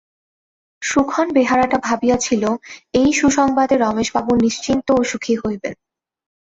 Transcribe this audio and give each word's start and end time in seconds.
সুখন-বেহারাটা 0.81 1.77
ভাবিয়াছিল, 1.77 2.43
এই 2.93 3.09
সুসংবাদে 3.13 3.75
রমেশবাবু 3.77 4.31
নিশ্চিন্ত 4.35 4.87
ও 4.91 5.01
সুখী 5.03 5.33
হইবেন। 5.35 5.75